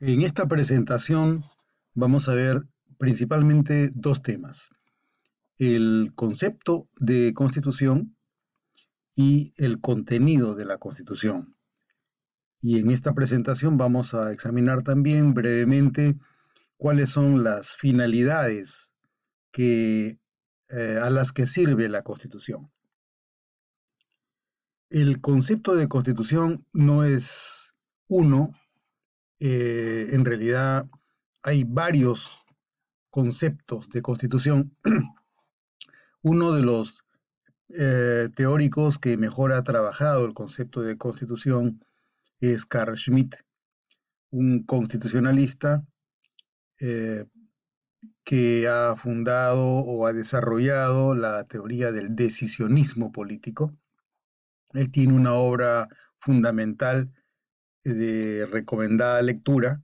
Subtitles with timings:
[0.00, 1.44] En esta presentación
[1.92, 2.62] vamos a ver
[2.98, 4.68] principalmente dos temas.
[5.56, 8.16] El concepto de constitución
[9.16, 11.56] y el contenido de la constitución.
[12.60, 16.16] Y en esta presentación vamos a examinar también brevemente
[16.76, 18.94] cuáles son las finalidades
[19.50, 20.20] que,
[20.68, 22.70] eh, a las que sirve la constitución.
[24.90, 27.74] El concepto de constitución no es
[28.06, 28.52] uno,
[29.40, 30.86] eh, en realidad
[31.42, 32.44] hay varios
[33.10, 34.76] conceptos de constitución.
[36.22, 37.04] Uno de los
[37.70, 41.84] eh, teóricos que mejor ha trabajado el concepto de constitución
[42.40, 43.36] es Carl Schmitt,
[44.30, 45.84] un constitucionalista
[46.80, 47.26] eh,
[48.24, 53.74] que ha fundado o ha desarrollado la teoría del decisionismo político.
[54.72, 57.10] Él tiene una obra fundamental
[57.84, 59.82] de recomendada lectura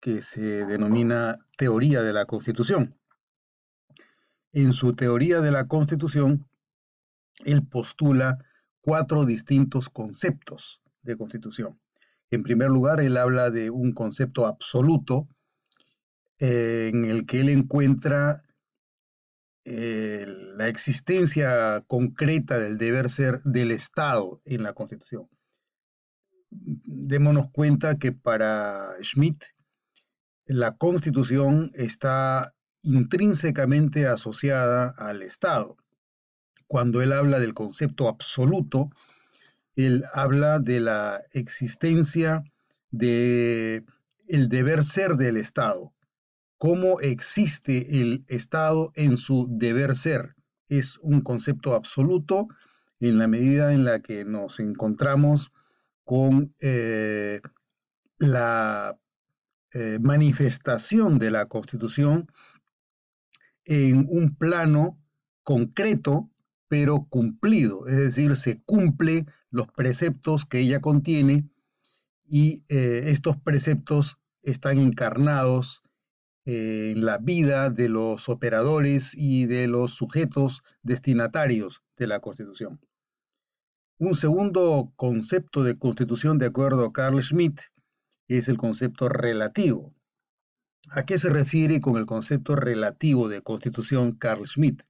[0.00, 2.98] que se denomina Teoría de la Constitución.
[4.52, 6.48] En su Teoría de la Constitución,
[7.44, 8.44] él postula
[8.80, 11.80] cuatro distintos conceptos de constitución.
[12.30, 15.28] En primer lugar, él habla de un concepto absoluto
[16.38, 18.42] eh, en el que él encuentra
[19.64, 25.28] eh, la existencia concreta del deber ser del Estado en la Constitución
[26.52, 29.42] démonos cuenta que para Schmidt
[30.46, 35.76] la constitución está intrínsecamente asociada al Estado.
[36.66, 38.90] Cuando él habla del concepto absoluto,
[39.76, 42.42] él habla de la existencia
[42.90, 43.84] de
[44.28, 45.92] el deber ser del Estado,
[46.58, 50.34] cómo existe el Estado en su deber ser.
[50.68, 52.48] Es un concepto absoluto
[53.00, 55.52] en la medida en la que nos encontramos
[56.12, 57.40] con eh,
[58.18, 58.98] la
[59.72, 62.26] eh, manifestación de la Constitución
[63.64, 65.00] en un plano
[65.42, 66.28] concreto,
[66.68, 71.48] pero cumplido, es decir, se cumple los preceptos que ella contiene
[72.28, 75.80] y eh, estos preceptos están encarnados
[76.44, 82.80] en la vida de los operadores y de los sujetos destinatarios de la Constitución.
[84.04, 87.60] Un segundo concepto de constitución, de acuerdo a Carl Schmitt,
[88.26, 89.94] es el concepto relativo.
[90.90, 94.82] ¿A qué se refiere con el concepto relativo de constitución Carl Schmitt?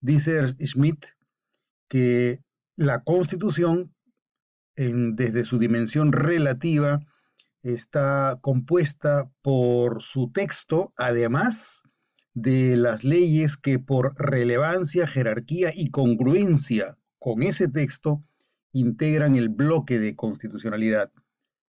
[0.00, 1.04] Dice Schmitt
[1.88, 2.40] que
[2.76, 3.92] la constitución,
[4.76, 7.00] desde su dimensión relativa,
[7.64, 11.82] está compuesta por su texto, además
[12.34, 18.22] de las leyes que por relevancia, jerarquía y congruencia con ese texto
[18.72, 21.12] integran el bloque de constitucionalidad.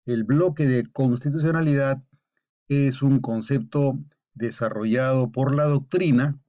[0.06, 2.02] El bloque de constitucionalidad
[2.68, 3.98] es un concepto
[4.34, 6.40] desarrollado por la doctrina,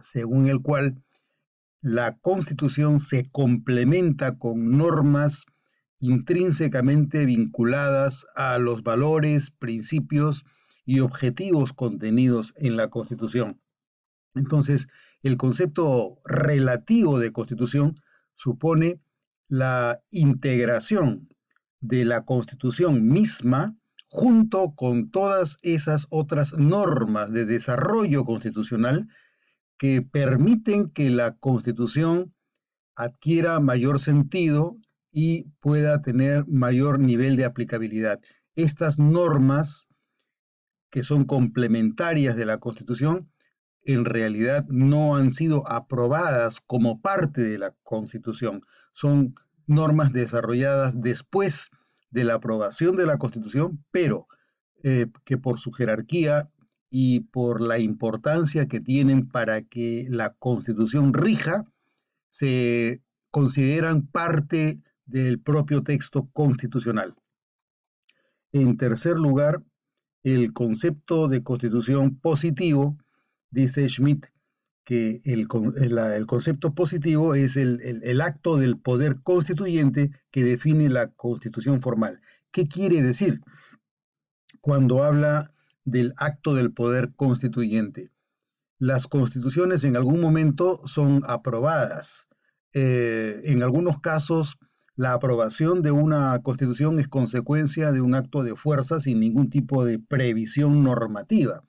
[0.00, 1.02] según el cual
[1.80, 5.46] la constitución se complementa con normas
[5.98, 10.44] intrínsecamente vinculadas a los valores, principios
[10.84, 13.60] y objetivos contenidos en la constitución.
[14.34, 14.88] Entonces,
[15.22, 17.96] el concepto relativo de constitución
[18.34, 19.00] supone
[19.48, 21.28] la integración
[21.80, 23.76] de la Constitución misma
[24.08, 29.08] junto con todas esas otras normas de desarrollo constitucional
[29.78, 32.34] que permiten que la Constitución
[32.94, 34.78] adquiera mayor sentido
[35.12, 38.20] y pueda tener mayor nivel de aplicabilidad.
[38.54, 39.86] Estas normas,
[40.90, 43.30] que son complementarias de la Constitución,
[43.82, 48.60] en realidad no han sido aprobadas como parte de la Constitución.
[48.96, 49.34] Son
[49.66, 51.70] normas desarrolladas después
[52.10, 54.26] de la aprobación de la Constitución, pero
[54.82, 56.48] eh, que por su jerarquía
[56.88, 61.64] y por la importancia que tienen para que la Constitución rija,
[62.30, 67.16] se consideran parte del propio texto constitucional.
[68.52, 69.62] En tercer lugar,
[70.22, 72.96] el concepto de constitución positivo
[73.50, 74.28] dice Schmidt
[74.86, 82.20] que el, concepto positivo es el, acto del poder constituyente que define la constitución formal.
[82.52, 83.40] ¿Qué quiere decir
[84.60, 85.52] cuando habla
[85.84, 88.12] del acto del poder constituyente?
[88.78, 92.28] Las constituciones en algún momento son aprobadas.
[92.72, 94.56] Eh, en algunos casos,
[94.94, 99.84] la aprobación de una constitución es consecuencia de un acto de fuerza sin ningún tipo
[99.84, 101.64] de previsión normativa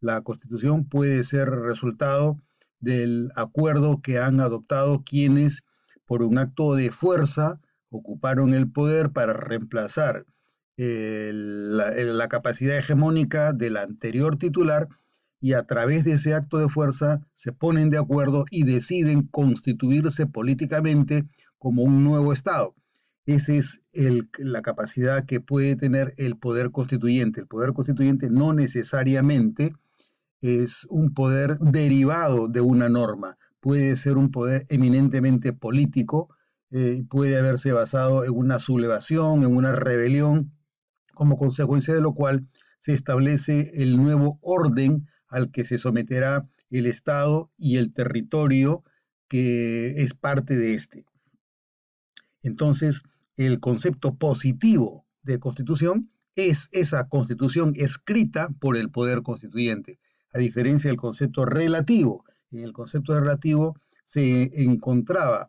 [0.00, 2.40] la constitución puede ser resultado
[2.80, 5.62] del acuerdo que han adoptado quienes
[6.06, 7.60] por un acto de fuerza
[7.90, 10.24] ocuparon el poder para reemplazar
[10.76, 14.88] la, capacidad hegemónica del anterior titular
[15.40, 20.26] y a través de ese acto de fuerza se ponen de acuerdo y deciden constituirse
[20.26, 21.26] políticamente
[21.58, 22.74] como un nuevo Estado.
[23.26, 23.80] Esa es
[24.38, 27.40] la capacidad que puede tener el poder constituyente.
[27.40, 29.74] El poder constituyente no necesariamente
[30.40, 36.34] es un poder derivado de una norma, puede ser un poder eminentemente político,
[36.70, 40.52] eh, puede haberse basado en una sublevación, en una rebelión,
[41.14, 42.46] como consecuencia de lo cual
[42.78, 48.84] se establece el nuevo orden al que se someterá el Estado y el territorio
[49.28, 51.04] que es parte de este.
[52.42, 53.02] Entonces,
[53.36, 59.98] el concepto positivo de constitución es esa constitución escrita por el poder constituyente,
[60.32, 62.24] a diferencia del concepto relativo.
[62.50, 65.48] En el concepto relativo se encontraba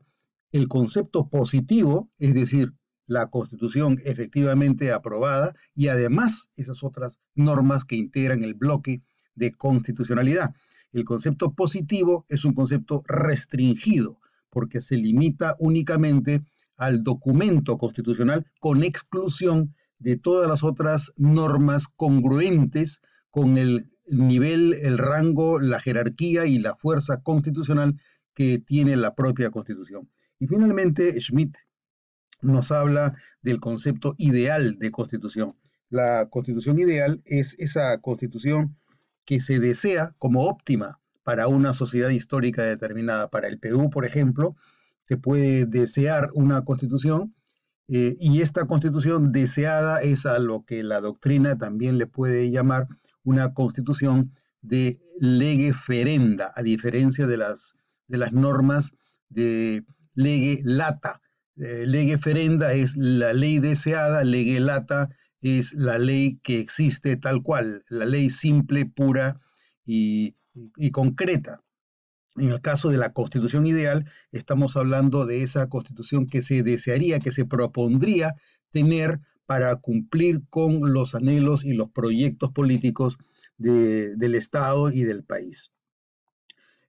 [0.51, 2.73] el concepto positivo, es decir,
[3.07, 9.01] la constitución efectivamente aprobada y además esas otras normas que integran el bloque
[9.35, 10.53] de constitucionalidad.
[10.93, 14.19] El concepto positivo es un concepto restringido
[14.49, 16.43] porque se limita únicamente
[16.77, 24.97] al documento constitucional con exclusión de todas las otras normas congruentes con el nivel, el
[24.97, 27.99] rango, la jerarquía y la fuerza constitucional
[28.33, 30.09] que tiene la propia constitución.
[30.39, 31.55] Y finalmente, Schmidt
[32.41, 35.55] nos habla del concepto ideal de constitución.
[35.89, 38.77] La constitución ideal es esa constitución
[39.25, 43.29] que se desea como óptima para una sociedad histórica determinada.
[43.29, 44.55] Para el Perú, por ejemplo,
[45.07, 47.35] se puede desear una constitución
[47.87, 52.87] eh, y esta constitución deseada es a lo que la doctrina también le puede llamar
[53.23, 57.73] una constitución de lege ferenda, a diferencia de las,
[58.07, 58.91] de las normas
[59.29, 59.83] de
[60.13, 61.21] lege lata,
[61.57, 65.09] eh, ferenda es la ley deseada, lege lata
[65.41, 69.39] es la ley que existe tal cual, la ley simple, pura
[69.85, 70.35] y,
[70.91, 71.61] concreta.
[72.35, 77.19] En el caso de la constitución ideal, estamos hablando de esa constitución que se desearía,
[77.19, 78.35] que se propondría
[78.71, 79.19] tener
[79.51, 83.17] para cumplir con los anhelos y los proyectos políticos
[83.57, 85.73] del Estado y del país.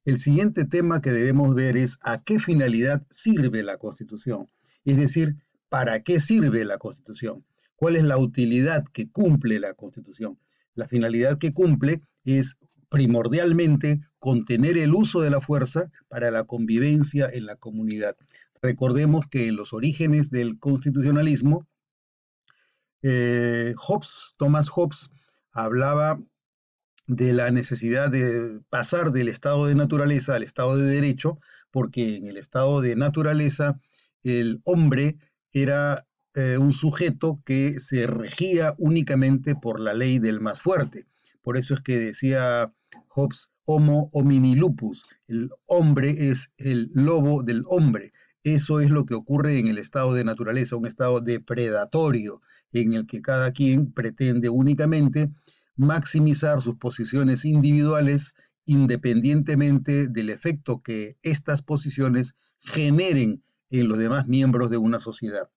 [0.04, 4.48] El siguiente tema que debemos ver es a qué finalidad sirve la Constitución,
[4.84, 5.38] es decir,
[5.70, 7.44] ¿para qué sirve la Constitución?
[7.74, 10.38] ¿Cuál es la utilidad que cumple la Constitución?
[10.76, 17.28] La finalidad que cumple es primordialmente contener el uso de la fuerza para la convivencia
[17.28, 18.14] en la comunidad.
[18.62, 21.66] Recordemos que en los orígenes del constitucionalismo,
[23.02, 25.10] eh, Hobbes, Thomas Hobbes,
[25.52, 26.20] hablaba
[27.06, 31.38] de la necesidad de pasar del estado de naturaleza al estado de derecho,
[31.70, 33.80] porque en el estado de naturaleza
[34.22, 35.16] el hombre
[35.52, 41.06] era eh, un sujeto que se regía únicamente por la ley del más fuerte.
[41.42, 42.72] Por eso es que decía
[43.08, 48.12] Hobbes, homo homini lupus, el hombre es el lobo del hombre.
[48.44, 52.40] Eso es lo que ocurre en el estado de naturaleza, un estado depredatorio,
[52.72, 55.30] en el que cada quien pretende únicamente
[55.76, 58.34] maximizar sus posiciones individuales
[58.64, 65.50] independientemente del efecto que estas posiciones generen en los demás miembros de una sociedad.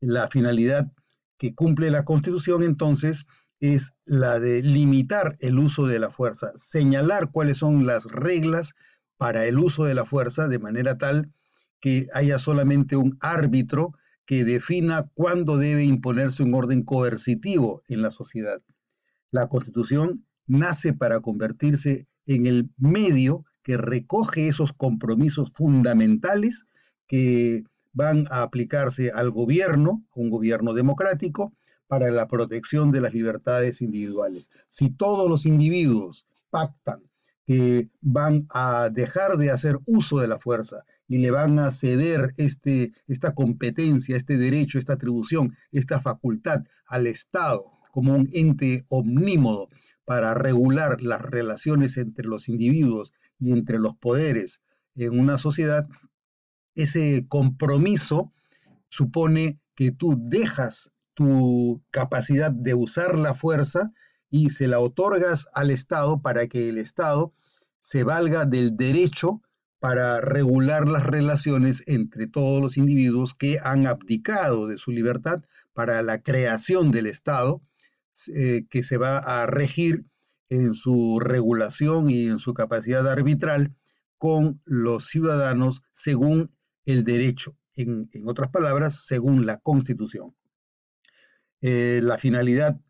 [0.00, 0.90] La finalidad
[1.38, 3.26] que cumple la Constitución entonces
[3.60, 8.74] es la de limitar el uso de la fuerza, señalar cuáles son las reglas
[9.16, 11.32] para el uso de la fuerza de manera tal
[11.80, 13.94] que haya solamente un árbitro
[14.26, 18.62] que defina cuándo debe imponerse un orden coercitivo en la sociedad.
[19.30, 26.66] La Constitución nace para convertirse en el medio que recoge esos compromisos fundamentales
[27.06, 31.54] que van a aplicarse al gobierno, un gobierno democrático,
[31.86, 34.50] para la protección de las libertades individuales.
[34.68, 37.02] Si todos los individuos pactan
[37.46, 42.32] que van a dejar de hacer uso de la fuerza y le van a ceder
[42.38, 49.68] este, esta competencia, este derecho, esta atribución, esta facultad al Estado como un ente omnímodo
[50.04, 54.62] para regular las relaciones entre los individuos y entre los poderes
[54.96, 55.88] en una sociedad,
[56.74, 58.32] ese compromiso
[58.88, 63.92] supone que tú dejas tu capacidad de usar la fuerza
[64.34, 67.32] y se la otorgas al Estado para que el Estado
[67.78, 69.40] se valga del derecho
[69.78, 76.02] para regular las relaciones entre todos los individuos que han abdicado de su libertad para
[76.02, 77.62] la creación del Estado
[78.34, 80.04] eh, que se va a regir
[80.48, 83.76] en su regulación y en su capacidad arbitral
[84.18, 86.50] con los ciudadanos según
[86.86, 90.34] el derecho, en, otras palabras, según la Constitución.
[91.60, 92.80] eh, la finalidad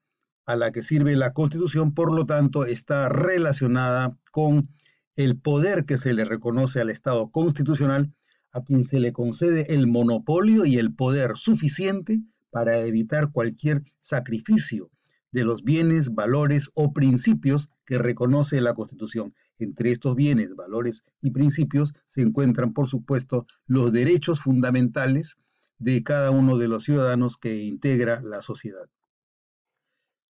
[0.46, 4.68] a la que sirve la Constitución, por lo tanto, está relacionada con
[5.16, 8.12] el poder que se le reconoce al Estado constitucional,
[8.52, 12.20] a quien se le concede el monopolio y el poder suficiente
[12.50, 14.90] para evitar cualquier sacrificio
[15.32, 19.34] de los bienes, valores o principios que reconoce la Constitución.
[19.58, 25.36] Entre estos bienes, valores y principios se encuentran, por supuesto, los derechos fundamentales
[25.78, 28.88] de cada uno de los ciudadanos que integra la sociedad.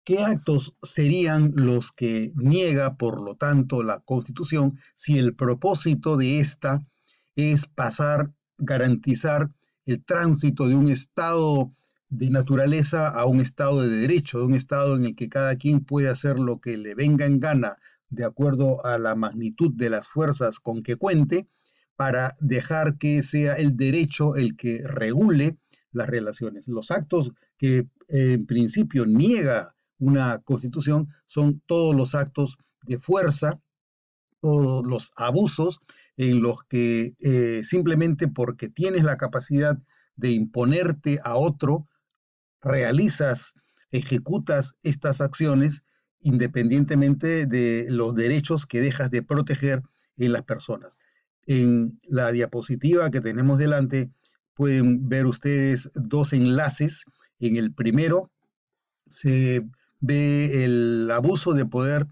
[0.04, 6.40] ¿Qué actos serían los que niega, por lo tanto, la Constitución si el propósito de
[6.40, 6.80] esta
[7.36, 9.52] es pasar, garantizar
[9.86, 11.72] el tránsito de un estado
[12.10, 15.82] de naturaleza a un estado de derecho, de un estado en el que cada quien
[15.86, 17.78] puede hacer lo que le venga en gana
[18.10, 21.48] de acuerdo a la magnitud de las fuerzas con que cuente,
[21.96, 25.58] para dejar que sea el derecho el que regule
[25.92, 26.68] las relaciones.
[26.68, 33.62] Los actos que en principio niega una constitución son todos los actos de fuerza,
[34.42, 35.80] todos los abusos
[36.18, 39.78] en los que eh, simplemente porque tienes la capacidad
[40.16, 41.88] de imponerte a otro,
[42.62, 43.54] realizas,
[43.92, 45.84] ejecutas estas acciones
[46.20, 49.84] independientemente de los derechos que dejas de proteger
[50.18, 50.98] en las personas.
[51.46, 54.10] En la diapositiva que tenemos delante
[54.56, 57.06] pueden ver ustedes dos enlaces.
[57.40, 58.32] En el primero
[59.08, 59.68] se
[60.02, 62.08] ve el abuso de poder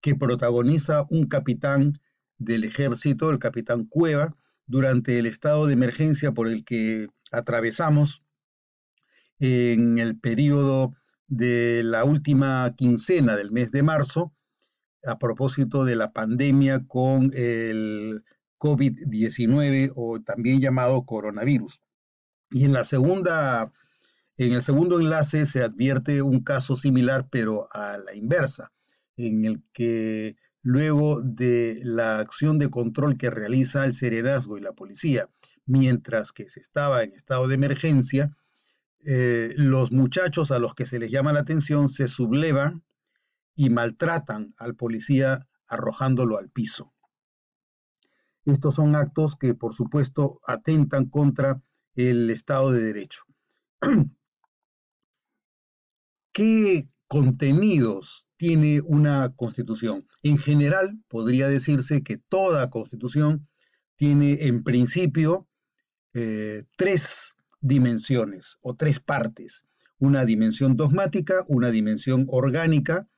[0.00, 1.92] que protagoniza un capitán
[2.38, 8.24] del ejército, el capitán Cueva, durante el estado de emergencia por el que atravesamos
[9.38, 10.94] en el periodo
[11.28, 14.32] de la última quincena del mes de marzo,
[15.04, 18.24] a propósito de la pandemia con el
[18.58, 21.80] COVID-19 o también llamado coronavirus.
[22.50, 23.72] Y en la segunda
[24.38, 28.72] en el segundo enlace se advierte un caso similar, pero a la inversa,
[29.16, 34.72] en el que luego de la acción de control que realiza el Serenazgo y la
[34.72, 35.30] policía,
[35.64, 38.36] mientras que se estaba en estado de emergencia,
[39.04, 42.84] eh, los muchachos a los que se les llama la atención se sublevan
[43.54, 46.92] y maltratan al policía arrojándolo al piso.
[48.44, 51.62] Estos son actos que, por supuesto, atentan contra
[51.94, 53.22] el Estado de Derecho.
[56.36, 60.06] ¿Qué contenidos tiene una constitución?
[60.22, 63.48] En general, podría decirse que toda constitución
[63.96, 65.48] tiene en principio
[66.12, 69.64] eh, tres dimensiones o tres partes.
[69.98, 73.08] Una dimensión dogmática, una dimensión orgánica.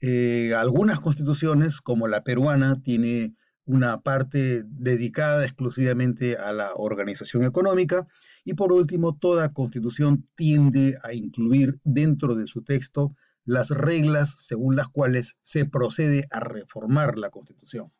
[0.00, 8.06] Eh, algunas constituciones, como la peruana, tiene una parte dedicada exclusivamente a la organización económica
[8.44, 13.14] y por último, toda constitución tiende a incluir dentro de su texto
[13.44, 17.92] las reglas según las cuales se procede a reformar la constitución.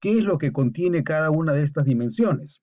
[0.00, 2.62] ¿Qué es lo que contiene cada una de estas dimensiones?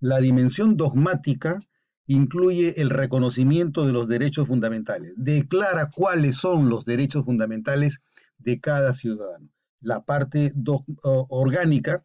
[0.00, 1.60] La dimensión dogmática
[2.06, 8.00] incluye el reconocimiento de los derechos fundamentales, declara cuáles son los derechos fundamentales
[8.38, 10.52] de cada ciudadano la parte
[11.02, 12.04] orgánica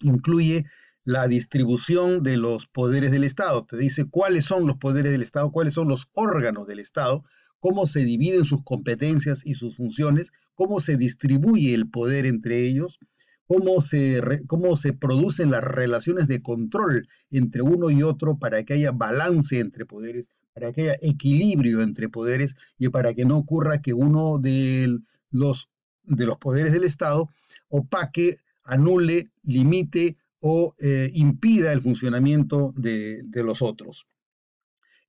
[0.00, 0.66] incluye
[1.04, 3.66] la distribución de los poderes del Estado.
[3.66, 7.24] Te dice cuáles son los poderes del Estado, cuáles son los órganos del Estado,
[7.60, 12.98] cómo se dividen sus competencias y sus funciones, cómo se distribuye el poder entre ellos,
[13.46, 18.74] cómo se, cómo se producen las relaciones de control entre uno y otro para que
[18.74, 23.82] haya balance entre poderes, para que haya equilibrio entre poderes y para que no ocurra
[23.82, 24.98] que uno de
[25.30, 25.68] los
[26.04, 27.30] de los poderes del Estado
[27.68, 34.06] opaque, anule, limite o eh, impida el funcionamiento de, los otros.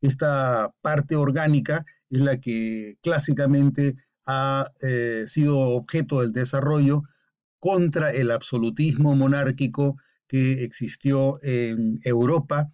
[0.02, 7.04] Esta parte orgánica es la que clásicamente ha eh, sido objeto del desarrollo
[7.60, 9.98] contra el absolutismo monárquico
[10.28, 12.72] que existió en Europa,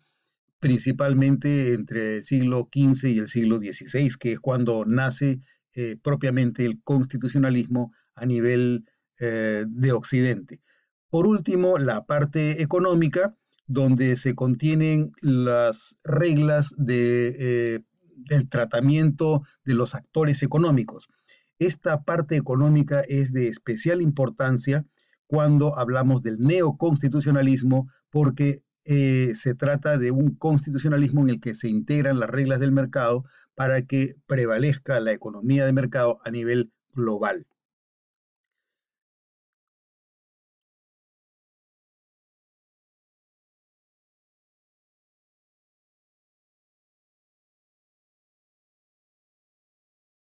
[0.59, 5.41] principalmente entre el siglo XV y el siglo XVI, que es cuando nace
[5.73, 8.85] eh, propiamente el constitucionalismo a nivel
[9.19, 10.61] eh, de Occidente.
[11.09, 13.35] Por último, la parte económica,
[13.67, 17.79] donde se contienen las reglas de, eh,
[18.15, 21.09] del tratamiento de los actores económicos.
[21.59, 24.85] Esta parte económica es de especial importancia
[25.27, 31.69] cuando hablamos del neoconstitucionalismo, porque eh, se trata de un constitucionalismo en el que se
[31.69, 33.23] integran las reglas del mercado
[33.55, 37.45] para que prevalezca la economía de mercado a nivel global.